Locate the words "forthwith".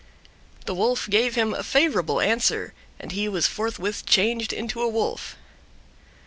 3.45-4.03